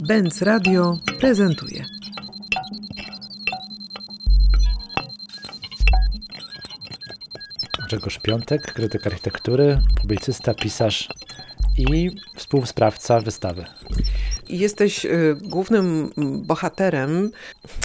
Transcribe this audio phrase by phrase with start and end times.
[0.00, 1.84] Benz Radio prezentuje.
[7.86, 11.08] Grzegorz Piątek, krytyk architektury, publicysta, pisarz
[11.78, 13.64] i współsprawca wystawy.
[14.48, 16.12] Jesteś y, głównym
[16.46, 17.30] bohaterem,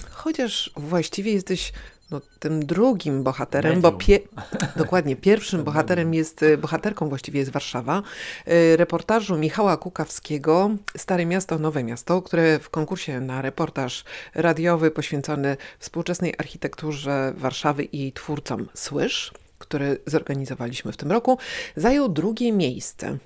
[0.10, 1.74] chociaż właściwie jesteś
[2.12, 4.20] no, tym drugim bohaterem, bo pie
[4.76, 8.04] dokładnie pierwszym bohaterem jest, y, bohaterką właściwie jest Warszawa.
[8.48, 14.04] Y, reportażu Michała Kukawskiego Stare Miasto, Nowe Miasto, które w konkursie na reportaż
[14.36, 21.38] radiowy poświęcony współczesnej architekturze Warszawy i twórcom Słysz, który zorganizowaliśmy w tym roku,
[21.76, 23.18] zajął drugie miejsce.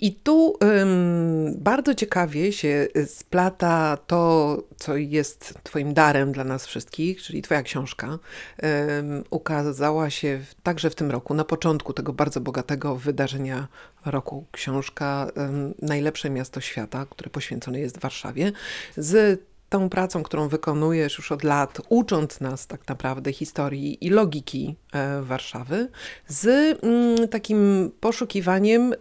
[0.00, 7.22] I tu ym, bardzo ciekawie się splata to, co jest Twoim darem dla nas wszystkich,
[7.22, 8.06] czyli Twoja książka.
[8.08, 13.68] Ym, ukazała się w, także w tym roku, na początku tego bardzo bogatego wydarzenia
[14.06, 14.44] roku.
[14.52, 18.52] Książka ym, Najlepsze miasto świata, które poświęcone jest Warszawie,
[18.96, 19.40] z
[19.72, 25.22] tą pracą, którą wykonujesz już od lat, ucząc nas tak naprawdę historii i logiki e,
[25.22, 25.88] Warszawy,
[26.28, 26.46] z
[26.84, 28.94] mm, takim poszukiwaniem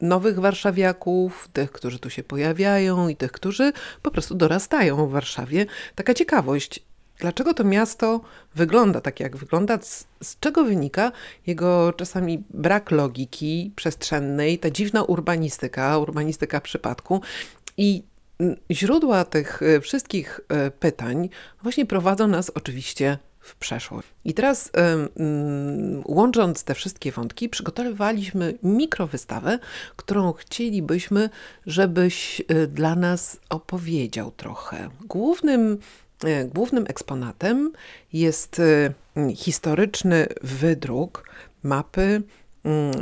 [0.00, 5.66] nowych warszawiaków, tych, którzy tu się pojawiają i tych, którzy po prostu dorastają w Warszawie.
[5.94, 6.80] Taka ciekawość,
[7.18, 8.20] dlaczego to miasto
[8.54, 11.12] wygląda tak, jak wygląda, z, z, czego wynika
[11.46, 17.20] jego czasami brak logiki przestrzennej, ta dziwna urbanistyka, urbanistyka przypadku.
[17.76, 18.02] I
[18.70, 21.28] źródła tych e, wszystkich e, pytań
[21.62, 24.08] właśnie prowadzą nas oczywiście w przeszłość.
[24.24, 24.70] I teraz
[26.04, 29.58] łącząc te wszystkie wątki, przygotowaliśmy mikrowystawę,
[29.96, 31.30] którą chcielibyśmy,
[31.66, 34.88] żebyś e, dla nas opowiedział trochę.
[35.00, 35.78] Głównym,
[36.54, 37.72] głównym eksponatem
[38.12, 38.60] jest
[39.34, 41.30] historyczny wydruk
[41.62, 42.24] mapy Mm,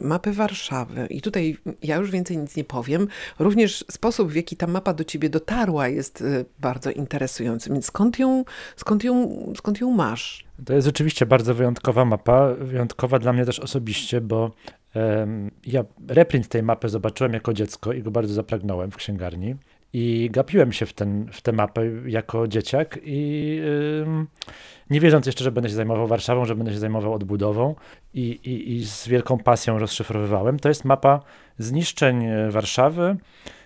[0.02, 1.06] mapy Warszawy.
[1.10, 3.08] I tutaj ja już więcej nic nie powiem.
[3.38, 7.70] Również sposób, w jaki ta mapa do ciebie dotarła, jest y, bardzo interesujący.
[7.70, 8.44] Więc skąd ją,
[8.76, 10.44] skąd ją, skąd ją masz?
[10.64, 12.54] To jest rzeczywiście bardzo wyjątkowa mapa.
[12.58, 14.50] Wyjątkowa dla mnie też osobiście, bo
[14.94, 19.56] um, ja reprint tej mapy zobaczyłem jako dziecko i go bardzo zapragnąłem w księgarni.
[19.92, 24.26] I gapiłem się w, ten, w tę mapę jako dzieciak i yy,
[24.90, 27.74] nie wiedząc jeszcze, że będę się zajmował Warszawą, że będę się zajmował odbudową
[28.14, 30.58] i, i, i z wielką pasją rozszyfrowywałem.
[30.58, 31.20] To jest mapa
[31.58, 33.16] zniszczeń Warszawy,
[33.46, 33.61] Y,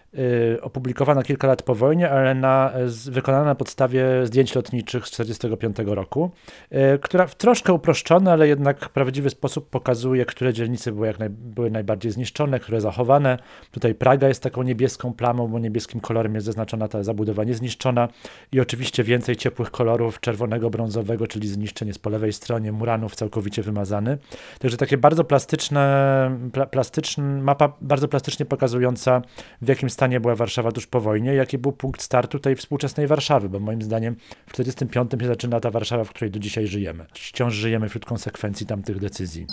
[0.62, 2.72] opublikowana kilka lat po wojnie, ale na,
[3.10, 6.30] wykonana na podstawie zdjęć lotniczych z 1945 roku,
[6.72, 11.30] y, która w troszkę uproszczony, ale jednak prawdziwy sposób pokazuje, które dzielnice były, jak naj,
[11.30, 13.38] były najbardziej zniszczone, które zachowane.
[13.70, 18.08] Tutaj Praga jest taką niebieską plamą, bo niebieskim kolorem jest zaznaczona ta zabudowa niezniszczona
[18.52, 23.62] i oczywiście więcej ciepłych kolorów czerwonego, brązowego, czyli zniszczeń jest po lewej stronie, Muranów całkowicie
[23.62, 24.18] wymazany.
[24.58, 29.22] Także takie bardzo plastyczne, pla, plastyczna mapa bardzo plastycznie pokazująca
[29.62, 33.06] w jakim stanie stanie była Warszawa tuż po wojnie, jaki był punkt startu tej współczesnej
[33.06, 37.06] Warszawy, bo moim zdaniem w 1945 się zaczyna ta Warszawa, w której do dzisiaj żyjemy.
[37.12, 39.46] Wciąż żyjemy wśród konsekwencji tamtych decyzji.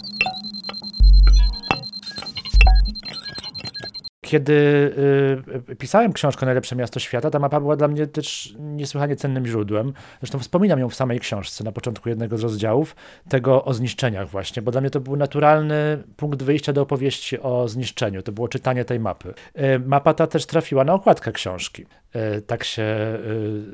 [4.23, 4.53] Kiedy
[5.69, 9.93] y, pisałem książkę Najlepsze Miasto Świata, ta mapa była dla mnie też niesłychanie cennym źródłem.
[10.19, 12.95] Zresztą wspominam ją w samej książce na początku jednego z rozdziałów,
[13.29, 17.67] tego o zniszczeniach właśnie, bo dla mnie to był naturalny punkt wyjścia do opowieści o
[17.67, 18.21] zniszczeniu.
[18.21, 19.33] To było czytanie tej mapy.
[19.59, 21.85] Y, mapa ta też trafiła na okładkę książki.
[22.15, 22.83] Y, tak się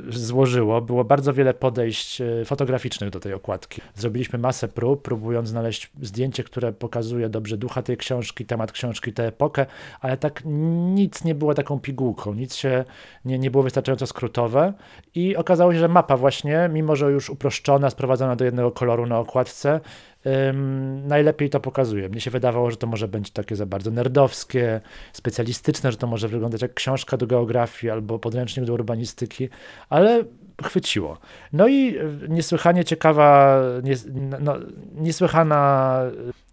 [0.10, 0.82] y, złożyło.
[0.82, 3.82] Było bardzo wiele podejść y, fotograficznych do tej okładki.
[3.96, 9.28] Zrobiliśmy masę prób, próbując znaleźć zdjęcie, które pokazuje dobrze ducha tej książki, temat książki, tę
[9.28, 9.66] epokę,
[10.02, 12.86] ale tak nic nie było taką pigułką, nic się
[13.26, 14.74] nie, nie było wystarczająco skrótowe
[15.16, 19.20] i okazało się, że mapa właśnie, mimo że już uproszczona, sprowadzona do jednego koloru na
[19.20, 19.80] okładce,
[20.26, 22.10] ym, najlepiej to pokazuje.
[22.10, 24.82] Mnie się wydawało, że to może być takie za bardzo nerdowskie,
[25.14, 29.50] specjalistyczne, że to może wyglądać jak książka do geografii albo podręcznik do urbanistyki,
[29.90, 30.24] ale
[30.64, 31.18] chwyciło.
[31.54, 34.08] No i e, niesłychanie ciekawa, nies,
[34.40, 34.56] no,
[34.96, 36.02] niesłychana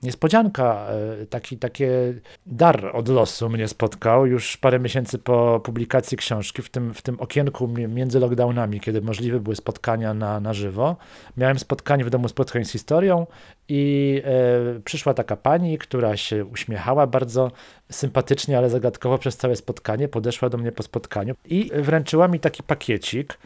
[0.02, 0.86] niespodzianka,
[1.22, 2.14] e, taki, takie
[2.46, 7.20] dar od losu mnie spotkał już parę miesięcy po publikacji książki, w tym, w tym
[7.20, 10.96] okienku między lockdownami, kiedy możliwe były spotkania na, na żywo.
[11.36, 13.26] Miałem spotkanie w Domu Spotkań z Historią
[13.68, 17.50] i e, przyszła taka pani, która się uśmiechała bardzo
[17.90, 22.62] sympatycznie, ale zagadkowo przez całe spotkanie, podeszła do mnie po spotkaniu i wręczyła mi taki
[22.62, 23.38] pakiecik,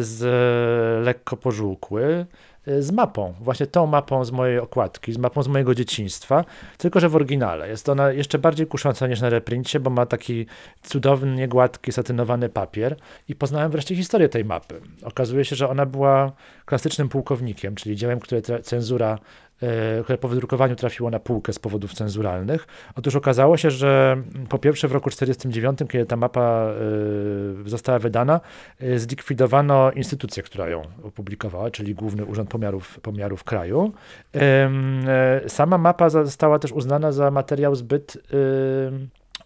[0.00, 0.24] z
[1.04, 2.26] lekko pożółkły,
[2.68, 6.44] y, z mapą, właśnie tą mapą z mojej okładki, z mapą z mojego dzieciństwa,
[6.78, 7.68] tylko że w oryginale.
[7.68, 10.46] Jest ona jeszcze bardziej kusząca niż na reprincie, bo ma taki
[10.82, 12.96] cudowny, gładki, satynowany papier
[13.28, 14.80] i poznałem wreszcie historię tej mapy.
[15.02, 16.32] Okazuje się, że ona była
[16.64, 19.18] klasycznym pułkownikiem, czyli dziełem, które cenzura e,
[20.02, 22.66] które po wydrukowaniu trafiło na półkę z powodów cenzuralnych.
[22.96, 26.72] Otóż okazało się, że po pierwsze w roku 1949, kiedy ta mapa
[27.66, 28.40] e, została wydana,
[28.80, 33.92] e, zlikwidowano instytucję, która ją opublikowała, czyli Główny Urząd Pomiarów, Pomiarów Kraju.
[35.46, 38.18] Sama mapa została też uznana za materiał zbyt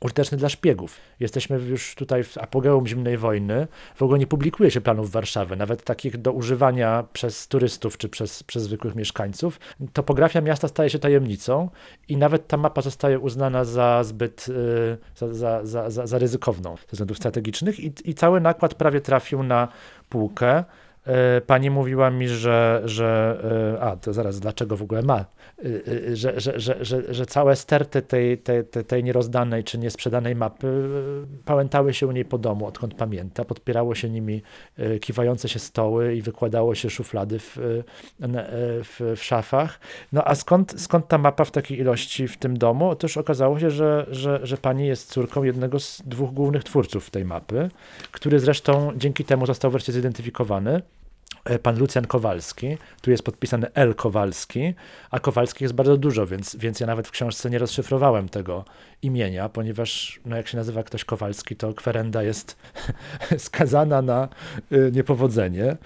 [0.05, 1.01] użyteczny dla szpiegów.
[1.21, 3.67] Jesteśmy już tutaj w apogeum zimnej wojny.
[3.95, 8.43] W ogóle nie publikuje się planów Warszawy, nawet takich do używania przez turystów czy przez,
[8.43, 9.61] przez zwykłych mieszkańców.
[9.93, 11.71] Topografia miasta staje się tajemnicą
[12.09, 16.77] i nawet ta mapa zostaje uznana za zbyt y, za, za, za, za, za ryzykowną
[16.77, 19.69] ze względów strategicznych i, i cały nakład prawie trafił na
[20.09, 20.65] półkę.
[21.07, 23.39] E, pani mówiła mi, że, że
[23.77, 27.57] e, a to zaraz, dlaczego w ogóle ma, e, że, że, że, że, że całe
[27.57, 30.89] sterty tej, tej, tej nierozdanej czy niesprzedanej mapy
[31.45, 33.45] pałętały się u niej po domu, odkąd pamięta.
[33.45, 34.43] Podpierało się nimi
[35.01, 37.59] kiwające się stoły i wykładało się szuflady w,
[38.85, 39.81] w, w szafach.
[40.13, 42.89] No a skąd, skąd ta mapa w takiej ilości w tym domu?
[42.89, 47.25] Otóż okazało się, że, że, że pani jest córką jednego z dwóch głównych twórców tej
[47.25, 47.69] mapy,
[48.13, 50.83] który zresztą dzięki temu został wreszcie zidentyfikowany.
[51.45, 52.79] E, pan Lucjan Kowalski.
[53.01, 53.95] Tu jest podpisany L.
[53.95, 54.75] Kowalski,
[55.11, 58.65] a Kowalski jest bardzo dużo, więc, więc ja nawet w książce nie rozszyfrowałem tego
[59.03, 62.57] imienia, ponieważ no jak się nazywa ktoś Kowalski, to kwerenda jest
[63.39, 64.29] skazana na
[64.73, 65.77] y, niepowodzenie.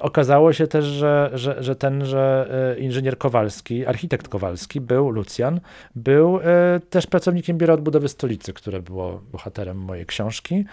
[0.00, 5.60] Okazało się też, że, że, że tenże y, inżynier Kowalski, architekt Kowalski był, Lucjan,
[5.94, 6.42] był y,
[6.90, 10.64] też pracownikiem Biura Odbudowy Stolicy, które było bohaterem mojej książki.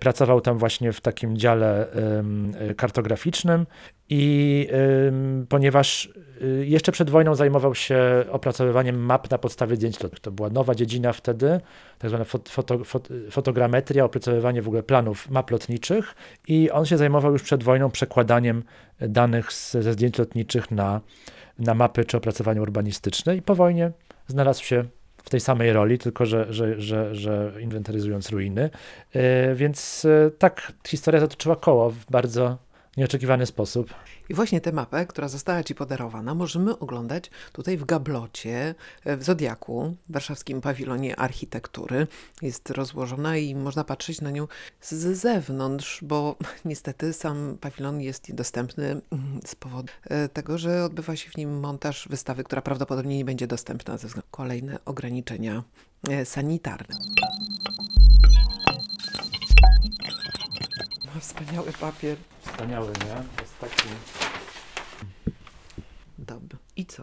[0.00, 1.86] Pracował tam właśnie w takim dziale
[3.04, 3.66] kartograficznym
[4.08, 4.68] i
[5.48, 6.08] ponieważ
[6.42, 7.98] y, jeszcze przed wojną zajmował się
[8.30, 10.20] opracowywaniem map na podstawie zdjęć lotnych.
[10.20, 11.60] To była nowa dziedzina wtedy,
[11.98, 12.50] tak zwana foto,
[12.84, 16.14] foto, fotogrametria, opracowywanie w ogóle planów map lotniczych
[16.48, 18.62] i on się zajmował już przed wojną przekładaniem
[19.00, 21.00] danych z, ze zdjęć lotniczych na,
[21.58, 23.92] na mapy czy opracowanie urbanistyczne i po wojnie
[24.28, 24.84] znalazł się
[25.24, 28.70] w tej samej roli, tylko że, że, że, że inwentaryzując ruiny.
[29.14, 29.22] Yy,
[29.54, 32.58] więc yy, tak, historia zatoczyła koło w bardzo
[32.96, 33.94] nieoczekiwany sposób.
[34.28, 38.74] I właśnie tę mapę, która została Ci podarowana, możemy oglądać tutaj w Gablocie,
[39.04, 42.06] w Zodiaku, warszawskim pawilonie architektury.
[42.42, 44.48] Jest rozłożona i można patrzeć na nią
[44.80, 51.16] z zewnątrz, bo niestety sam pawilon jest niedostępny mm, z powodu e, tego, że odbywa
[51.16, 55.62] się w nim montaż wystawy, która prawdopodobnie nie będzie dostępna ze względu na kolejne ograniczenia
[56.08, 56.96] e, sanitarne.
[61.20, 62.16] Wspaniały papier.
[62.46, 63.42] Wspaniały, nie?
[63.42, 63.88] Jest taki...
[66.18, 66.58] Dobry.
[66.76, 67.02] I co?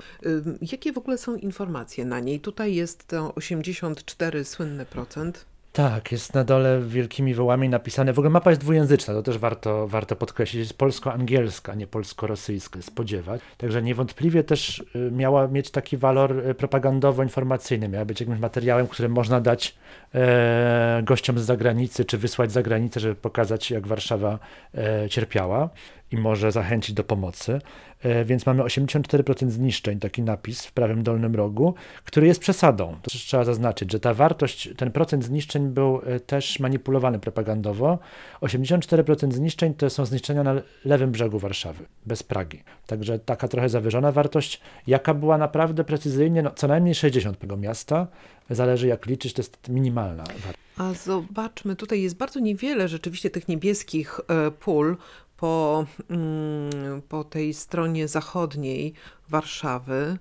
[0.62, 2.40] Jakie w ogóle są informacje na niej?
[2.40, 5.46] Tutaj jest to 84 słynny procent.
[5.74, 8.14] Tak, jest na dole wielkimi wołami napisane.
[8.14, 10.60] W ogóle mapa jest dwujęzyczna, to też warto, warto podkreślić.
[10.60, 13.42] Jest polsko-angielska, nie polsko-rosyjska, spodziewać.
[13.58, 17.90] Także niewątpliwie też y, miała mieć taki walor y, propagandowo-informacyjny.
[17.90, 19.76] Miała być jakimś materiałem, który można dać
[20.16, 24.40] e, gościom z zagranicy, czy wysłać za granicę, żeby pokazać, jak Warszawa
[24.76, 25.70] e, cierpiała
[26.12, 27.62] i może zachęcić do pomocy.
[28.04, 32.96] E, więc mamy 84% zniszczeń, taki napis w prawym dolnym rogu, który jest przesadą.
[33.02, 38.00] To trzeba zaznaczyć, że ta wartość, ten procent zniszczeń był e, też manipulowany propagandowo.
[38.42, 42.64] 84% zniszczeń to są zniszczenia na lewym brzegu Warszawy, bez Pragi.
[42.88, 48.08] Także taka trochę zawyżona wartość, jaka była naprawdę precyzyjnie, no, co najmniej 60 tego miasta,
[48.50, 50.62] zależy jak liczyć, to jest minimalna wartość.
[50.78, 54.98] A zobaczmy, tutaj jest bardzo niewiele rzeczywiście tych niebieskich e, pól,
[55.42, 58.94] po, mm, po tej stronie zachodniej
[59.32, 60.18] Warszawy.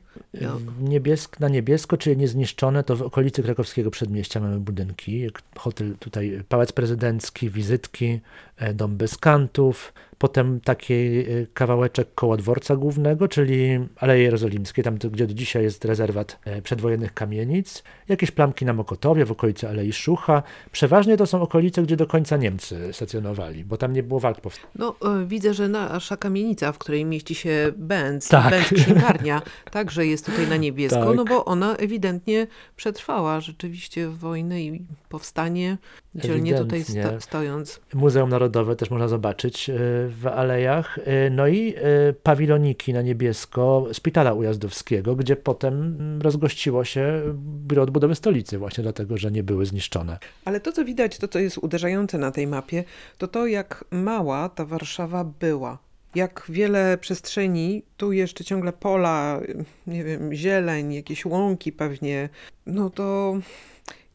[0.81, 5.27] Niebiesk, na niebiesko, czyli niezniszczone, to w okolicy krakowskiego przedmieścia mamy budynki.
[5.57, 8.21] Hotel tutaj, Pałac Prezydencki, wizytki,
[8.57, 11.25] e, dom Beskantów, potem taki e,
[11.55, 17.15] kawałeczek koło dworca głównego, czyli Aleje Jerozolimskie, tam gdzie do dzisiaj jest rezerwat e, przedwojennych
[17.15, 20.43] kamienic, jakieś plamki na Mokotowie w okolicy Alei Szucha.
[20.73, 24.77] Przeważnie to są okolice, gdzie do końca Niemcy stacjonowali, bo tam nie było walk powstałych.
[24.79, 24.95] No,
[25.27, 28.51] widzę, że nasza kamienica, w której mieści się Benz, tak.
[28.51, 29.00] Benz
[29.71, 31.17] także jest tutaj na niebiesko, tak.
[31.17, 35.79] no bo ona ewidentnie przetrwała rzeczywiście wojnę i powstanie
[36.15, 37.81] dzielnie tutaj sto, stojąc.
[37.95, 39.75] Muzeum Narodowe też można zobaczyć e,
[40.09, 40.99] w alejach.
[40.99, 47.23] E, no i e, pawiloniki na niebiesko Szpitala Ujazdowskiego, gdzie potem rozgościło się
[47.67, 50.19] Biuro Odbudowy Stolicy właśnie dlatego, że nie były zniszczone.
[50.45, 52.85] Ale to, co widać, to co jest uderzające na tej mapie,
[53.19, 55.79] to to, jak mała ta Warszawa była
[56.15, 59.41] jak wiele przestrzeni, tu jeszcze ciągle pola,
[59.87, 62.29] nie wiem, zieleń, jakieś łąki pewnie,
[62.67, 63.39] no to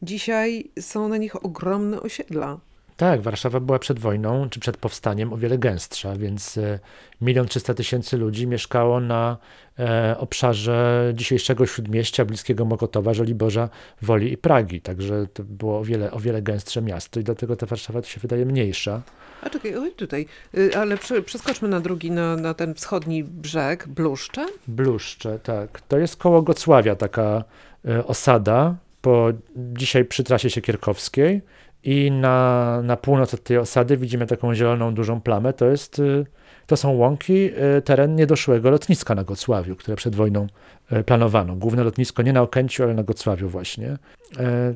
[0.02, 2.60] dzisiaj są na nich ogromne osiedla.
[2.96, 6.78] Tak, Warszawa była przed wojną, czy przed powstaniem o wiele gęstsza, więc e,
[7.20, 9.36] milion trzysta tysięcy ludzi mieszkało na
[9.78, 13.68] e, obszarze dzisiejszego Śródmieścia, bliskiego Mokotowa, Żoliborza,
[14.02, 14.80] Woli i Pragi.
[14.80, 18.20] Także to było o wiele, o wiele gęstsze miasto i dlatego ta Warszawa tu się
[18.20, 19.02] wydaje mniejsza.
[19.42, 23.88] A czekaj, oj tutaj, y, ale prze, przeskoczmy na drugi, na, na ten wschodni brzeg,
[23.88, 24.46] Bluszcze.
[24.68, 25.80] Bluszcze, tak.
[25.80, 27.44] To jest koło Gocławia taka
[27.88, 31.42] e, osada, po dzisiaj przy trasie Siekierkowskiej
[31.86, 35.52] i na, na północ od tej osady widzimy taką zieloną, dużą plamę.
[35.52, 36.26] To, jest, y,
[36.66, 40.46] to są łąki, y, teren niedoszłego lotniska na Gocławiu, które przed wojną
[40.92, 41.56] y, planowano.
[41.56, 43.96] Główne lotnisko nie na Okęciu, ale na Gocławiu właśnie.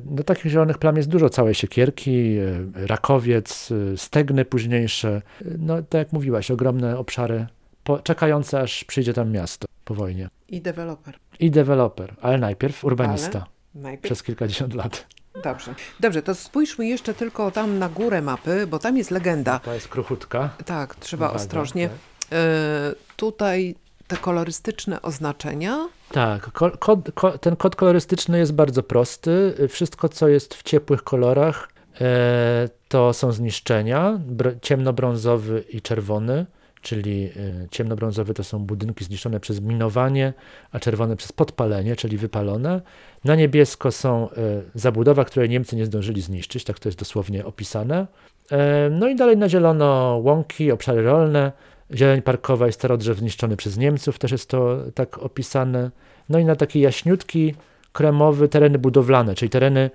[0.05, 2.37] No, takich zielonych plam jest dużo, całe Siekierki,
[2.73, 5.21] Rakowiec, Stegny późniejsze.
[5.57, 7.47] No tak jak mówiłaś, ogromne obszary
[7.83, 10.29] po, czekające aż przyjdzie tam miasto po wojnie.
[10.49, 11.15] I deweloper.
[11.39, 13.39] I deweloper, ale najpierw urbanista.
[13.39, 14.03] Ale najpierw...
[14.03, 15.07] Przez kilkadziesiąt lat.
[15.43, 15.75] Dobrze.
[15.99, 19.59] Dobrze, to spójrzmy jeszcze tylko tam na górę mapy, bo tam jest legenda.
[19.59, 20.49] To jest kruchutka.
[20.65, 21.89] Tak, trzeba Uwaga, ostrożnie.
[21.89, 22.39] Tak.
[22.39, 23.75] Y tutaj
[24.07, 25.87] te kolorystyczne oznaczenia.
[26.11, 26.77] Tak, kod,
[27.13, 29.53] kod, ten kod kolorystyczny jest bardzo prosty.
[29.69, 31.69] Wszystko, co jest w ciepłych kolorach,
[32.01, 34.19] e, to są zniszczenia,
[34.61, 36.45] ciemnobrązowy i czerwony
[36.81, 40.33] czyli y, ciemnobrązowe to są budynki zniszczone przez minowanie,
[40.71, 42.81] a czerwone przez podpalenie, czyli wypalone.
[43.23, 44.33] Na niebiesko są y,
[44.75, 48.07] zabudowa, której Niemcy nie zdążyli zniszczyć, tak to jest dosłownie opisane.
[48.51, 51.51] E, no i dalej na zielono łąki, obszary rolne,
[51.93, 55.91] zieleń parkowa i starodrzew zniszczony przez Niemców, też jest to tak opisane.
[56.29, 57.55] No i na taki jaśniutki,
[57.93, 59.89] kremowy tereny budowlane, czyli tereny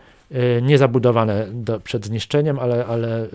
[0.63, 3.29] niezabudowane do, przed zniszczeniem, ale, ale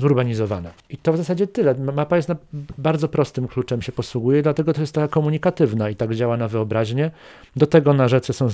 [0.00, 0.70] zurbanizowane.
[0.90, 1.74] I to w zasadzie tyle.
[1.74, 2.30] Mapa jest
[2.78, 7.10] bardzo prostym kluczem się posługuje, dlatego to jest taka komunikatywna i tak działa na wyobraźnię.
[7.56, 8.48] Do tego na rzece są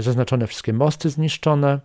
[0.00, 1.80] zaznaczone wszystkie mosty zniszczone,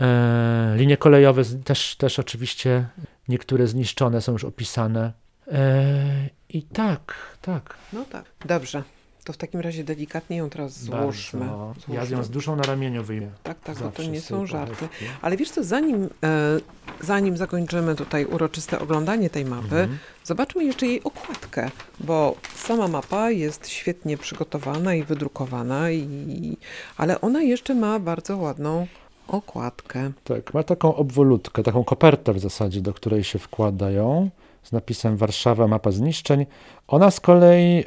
[0.00, 2.86] e, linie kolejowe też, też oczywiście
[3.28, 5.12] niektóre zniszczone są już opisane.
[5.52, 7.76] E, I tak, tak.
[7.92, 8.24] No tak.
[8.44, 8.82] Dobrze.
[9.26, 11.40] To w takim razie delikatnie ją teraz złóżmy.
[11.40, 11.92] Bardzo.
[11.92, 13.26] Ja ją z duszą na ramieniu wyjmę.
[13.42, 14.88] Tak, tak, bo to nie są żarty.
[15.22, 16.60] Ale wiesz co, zanim, e,
[17.00, 19.98] zanim zakończymy tutaj uroczyste oglądanie tej mapy, mhm.
[20.24, 26.56] zobaczmy jeszcze jej okładkę, bo sama mapa jest świetnie przygotowana i wydrukowana, i,
[26.96, 28.86] ale ona jeszcze ma bardzo ładną
[29.28, 30.12] okładkę.
[30.24, 34.30] Tak, ma taką obwolutkę, taką kopertę w zasadzie, do której się wkładają
[34.66, 36.46] z napisem Warszawa, mapa zniszczeń.
[36.88, 37.84] Ona z kolei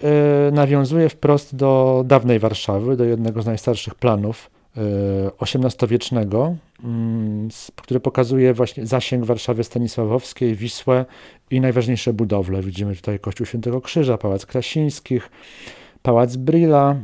[0.48, 4.50] y, nawiązuje wprost do dawnej Warszawy, do jednego z najstarszych planów
[5.42, 6.84] XVIII-wiecznego, y,
[7.76, 11.06] który pokazuje właśnie zasięg Warszawy Stanisławowskiej, Wisłę
[11.52, 12.62] i najważniejsze budowle.
[12.62, 15.30] Widzimy tutaj Kościół Świętego Krzyża, Pałac Krasińskich,
[16.02, 16.96] Pałac Brilla.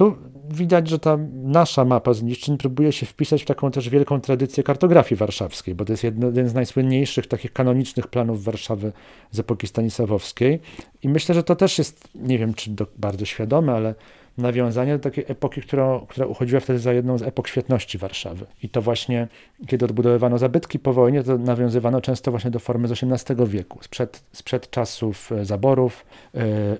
[0.00, 0.16] Tu
[0.50, 5.18] widać, że ta nasza mapa zniszczeń próbuje się wpisać w taką też wielką tradycję kartografii
[5.18, 8.92] warszawskiej, bo to jest jeden z najsłynniejszych takich kanonicznych planów Warszawy
[9.30, 10.60] z epoki stanisławowskiej.
[11.02, 13.94] I myślę, że to też jest, nie wiem czy do, bardzo świadome, ale
[14.40, 18.46] nawiązanie do takiej epoki, która, która uchodziła wtedy za jedną z epok świetności Warszawy.
[18.62, 19.28] I to właśnie,
[19.66, 24.22] kiedy odbudowywano zabytki po wojnie, to nawiązywano często właśnie do formy z XVIII wieku, sprzed,
[24.32, 26.76] sprzed czasów e, zaborów, e, e,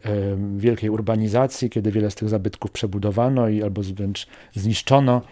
[0.56, 5.22] wielkiej urbanizacji, kiedy wiele z tych zabytków przebudowano i albo wręcz zniszczono.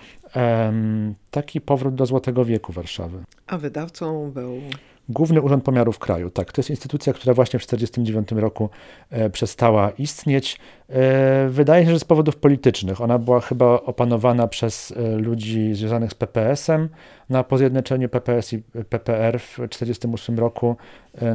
[1.30, 3.18] taki powrót do Złotego wieku Warszawy.
[3.46, 4.60] A wydawcą był
[5.08, 6.52] Główny Urząd Pomiarów Kraju, tak.
[6.52, 8.70] To jest instytucja, która właśnie w 1949 roku
[9.10, 10.58] e, przestała istnieć.
[10.88, 13.00] E, wydaje się, że z powodów politycznych.
[13.00, 16.88] Ona była chyba opanowana przez e, ludzi związanych z PPS-em.
[17.30, 20.76] Na po zjednoczeniu PPS i PPR w 1948 roku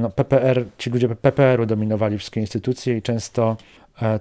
[0.01, 3.57] no, PPR, ci ludzie PPR-u dominowali wszystkie instytucje i często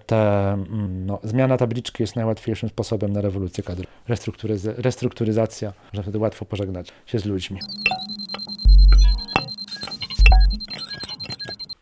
[0.06, 3.84] te, mm, no, zmiana tabliczki jest najłatwiejszym sposobem na rewolucję kadr.
[4.08, 7.58] Restrukturyz- restrukturyzacja, że wtedy łatwo pożegnać się z ludźmi.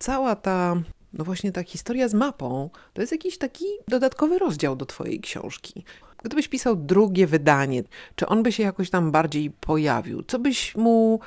[0.01, 0.77] Cała ta,
[1.13, 5.85] no właśnie ta historia z mapą, to jest jakiś taki dodatkowy rozdział do Twojej książki.
[6.25, 7.83] Gdybyś pisał drugie wydanie,
[8.15, 10.23] czy on by się jakoś tam bardziej pojawił?
[10.23, 11.21] Co byś mu,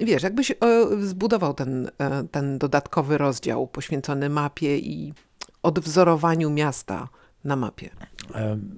[0.00, 0.56] wiesz, jakbyś e,
[1.00, 5.14] zbudował ten, e, ten dodatkowy rozdział poświęcony mapie i
[5.62, 7.08] odwzorowaniu miasta
[7.44, 7.90] na mapie?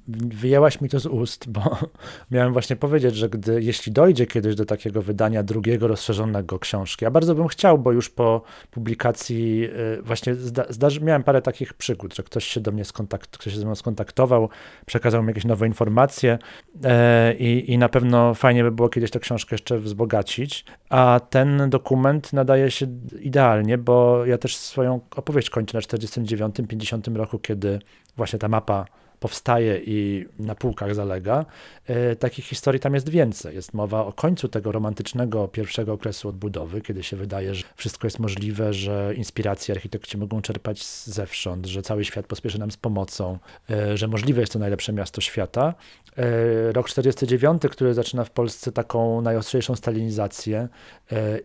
[0.08, 1.78] Wyjęłaś mi to z ust, bo
[2.30, 7.10] miałem właśnie powiedzieć, że gdy, jeśli dojdzie kiedyś do takiego wydania drugiego, rozszerzonego książki, a
[7.10, 9.64] bardzo bym chciał, bo już po publikacji
[9.98, 13.52] y, właśnie zda, zdarzy, miałem parę takich przygód, że ktoś się do mnie skontakt, ktoś
[13.52, 14.48] się ze mną skontaktował,
[14.86, 16.38] przekazał mi jakieś nowe informacje
[16.84, 21.70] e, i, i na pewno fajnie by było kiedyś tę książkę jeszcze wzbogacić, a ten
[21.70, 22.86] dokument nadaje się
[23.20, 27.78] idealnie, bo ja też swoją opowieść kończę na 49-50 roku, kiedy
[28.16, 28.84] właśnie ta mapa
[29.22, 31.44] powstaje i na półkach zalega,
[31.86, 33.54] e, takich historii tam jest więcej.
[33.54, 38.18] Jest mowa o końcu tego romantycznego pierwszego okresu odbudowy, kiedy się wydaje, że wszystko jest
[38.18, 43.38] możliwe, że inspiracje architekci mogą czerpać zewsząd, że cały świat pospieszy nam z pomocą,
[43.70, 45.74] e, że możliwe jest to najlepsze miasto świata.
[46.16, 50.68] E, rok 49, który zaczyna w Polsce taką najostrzejszą stalinizację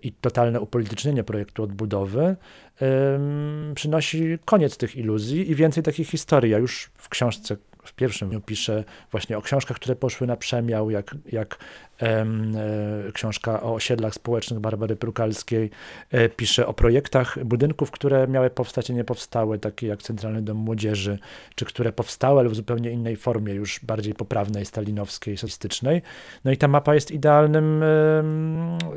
[0.03, 2.35] i totalne upolitycznienie projektu odbudowy,
[3.75, 6.51] przynosi koniec tych iluzji i więcej takich historii.
[6.51, 7.57] Ja już w książce
[7.87, 11.57] w pierwszym piszę właśnie o książkach, które poszły na przemiał, jak, jak
[12.01, 12.25] e,
[13.13, 15.69] książka o osiedlach społecznych Barbary Prukalskiej,
[16.11, 20.57] e, pisze o projektach budynków, które miały powstać i nie powstały, takie jak Centralny Dom
[20.57, 21.19] Młodzieży,
[21.55, 26.01] czy które powstały, ale w zupełnie innej formie, już bardziej poprawnej, stalinowskiej, socjalistycznej.
[26.45, 27.83] No i ta mapa jest idealnym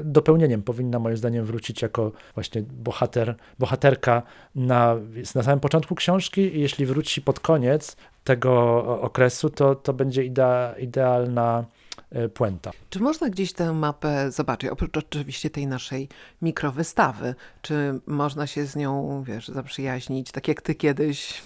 [0.05, 0.63] dopełnieniem.
[0.63, 4.23] Powinna moim zdaniem wrócić jako właśnie bohater, bohaterka
[4.55, 4.97] na,
[5.35, 10.75] na samym początku książki i jeśli wróci pod koniec, tego okresu, to, to będzie idea,
[10.79, 11.65] idealna
[12.11, 12.71] e, puenta.
[12.91, 16.09] Czy można gdzieś tę mapę zobaczyć, oprócz oczywiście tej naszej
[16.43, 17.35] mikrowystawy?
[17.63, 21.43] Czy można się z nią, wiesz, zaprzyjaźnić, tak jak ty kiedyś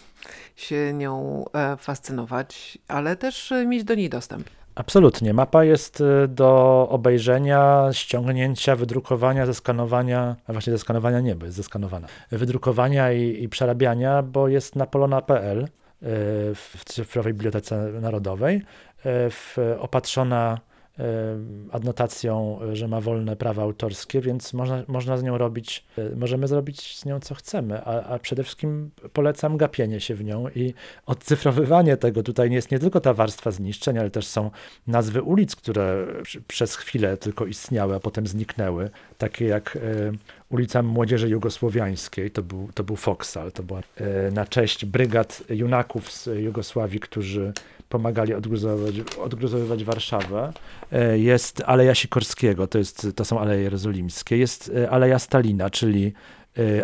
[0.57, 4.49] się nią e, fascynować, ale też mieć do niej dostęp?
[4.75, 5.35] Absolutnie.
[5.35, 12.09] Mapa jest e, do obejrzenia, ściągnięcia, wydrukowania, zeskanowania, a właśnie zeskanowania nie, bo jest zeskanowana,
[12.31, 15.69] wydrukowania i, i przerabiania, bo jest na polona.pl
[16.55, 18.61] w Cyfrowej Bibliotece Narodowej, e,
[19.31, 20.61] w, opatrzona
[21.71, 26.99] adnotacją, że ma wolne prawa autorskie, więc można, można z nią robić, e, możemy zrobić
[26.99, 30.75] z nią co chcemy, a, a przede wszystkim polecam gapienie się w nią i
[31.07, 32.23] odcyfrowywanie tego.
[32.23, 34.51] Tutaj jest nie tylko ta warstwa zniszczeń, ale też są
[34.87, 36.07] nazwy ulic, które
[36.49, 39.79] przez chwilę tylko istniały, a potem zniknęły, takie jak
[40.55, 46.13] ulica Młodzieży Jugosłowiańskiej, to był, to był Foksal, to była e, na cześć brygad junaków
[46.13, 47.53] z Jugosławii, którzy
[47.95, 50.53] pomagali odgruzowywać, odgruzowywać Warszawę.
[50.93, 54.37] E, jest Aleja Sikorskiego, to, jest, to są Aleje Jerozolimskie.
[54.37, 56.13] Jest e, Aleja Stalina, czyli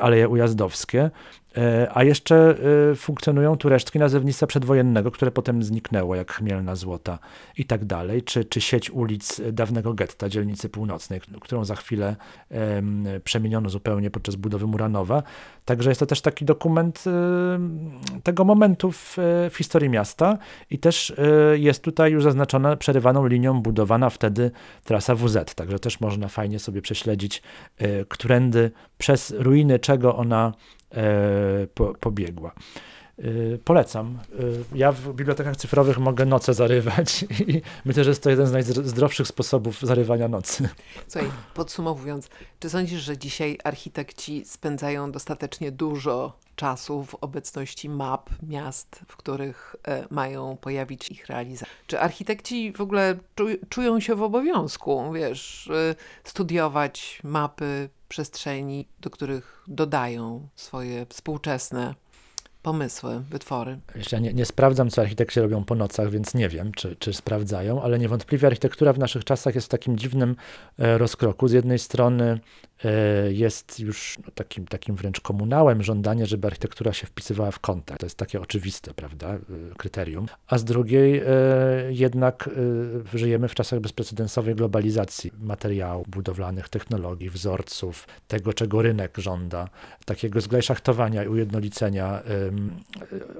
[0.00, 1.10] Aleje Ujazdowskie.
[1.56, 2.54] E, a jeszcze
[2.92, 7.18] e, funkcjonują tu resztki nazewnictwa przedwojennego, które potem zniknęło, jak Chmielna Złota
[7.58, 12.16] i tak dalej, czy, czy sieć ulic dawnego getta, dzielnicy północnej, którą za chwilę
[12.50, 15.22] um, przemieniono zupełnie podczas budowy Muranowa.
[15.64, 17.90] Także jest to też taki dokument um,
[18.22, 19.16] tego momentu w,
[19.50, 20.38] w, historii miasta
[20.70, 21.28] i też um,
[21.62, 24.50] jest tutaj już zaznaczona przerywaną linią budowana wtedy
[24.84, 27.42] trasa WZ, także też można fajnie sobie prześledzić,
[28.08, 30.52] którędy przez ruiny czego ona
[32.00, 32.52] pobiegła.
[33.20, 34.18] E, polecam.
[34.74, 38.52] E, ja w bibliotekach cyfrowych mogę noce zarywać i myślę, że jest to jeden z
[38.52, 40.68] najzdrowszych sposobów zarywania nocy.
[41.08, 42.28] Słuchaj, podsumowując,
[42.60, 49.76] czy sądzisz, że dzisiaj architekci spędzają dostatecznie dużo czasu w obecności map miast, w których
[50.10, 51.74] mają pojawić ich realizacje?
[51.86, 53.16] Czy architekci w ogóle
[53.68, 55.70] czują się w obowiązku, wiesz,
[56.24, 61.94] studiować mapy, przestrzeni, do których dodają swoje współczesne
[62.62, 63.78] pomysły, wytwory.
[64.12, 67.82] Ja nie, nie, sprawdzam, co architekci robią po nocach, więc nie wiem, czy, czy sprawdzają,
[67.82, 70.36] ale niewątpliwie architektura w naszych czasach jest w takim dziwnym
[70.78, 71.48] e, rozkroku.
[71.48, 72.40] Z jednej strony
[73.30, 78.00] jest już takim, takim wręcz komunałem żądanie, żeby architektura się wpisywała w kontakt.
[78.00, 79.38] To jest takie oczywiste, prawda, e,
[79.76, 80.26] kryterium.
[80.46, 81.24] A z drugiej e,
[81.90, 82.50] jednak
[83.14, 89.68] żyjemy w czasach bezprecedensowej globalizacji materiałów budowlanych, technologii, wzorców, tego, czego rynek żąda,
[90.04, 92.22] takiego zglejszachtowania i ujednolicenia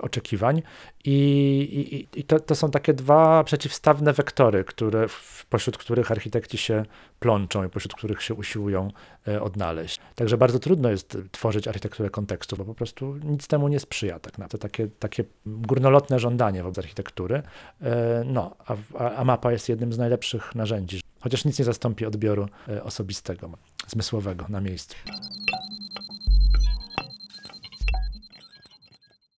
[0.01, 0.63] oczekiwań.
[1.05, 5.07] I, i, i to, to są takie dwa przeciwstawne wektory, które,
[5.51, 6.85] pośród których architekci się
[7.21, 8.91] plączą i pośród których się usiłują
[9.30, 10.01] E, odnaleźć.
[10.15, 14.39] Także bardzo trudno jest tworzyć architekturę kontekstu, bo po prostu nic temu nie sprzyja tak
[14.39, 14.59] naprawdę.
[14.59, 17.43] Takie, takie górnolotne żądanie wobec architektury.
[17.83, 18.57] E, no,
[18.99, 23.51] a, a mapa jest jednym z najlepszych narzędzi, chociaż nic nie zastąpi odbioru e, osobistego,
[23.87, 24.97] zmysłowego na miejscu.